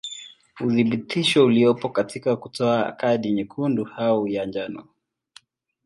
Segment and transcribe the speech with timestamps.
[0.59, 4.87] Uthibitisho uliopo katika kutoa kadi nyekundu au ya njano.